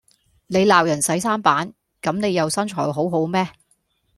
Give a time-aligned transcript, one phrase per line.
[0.47, 3.47] 你鬧人洗衫板，咁你又身材好好咩？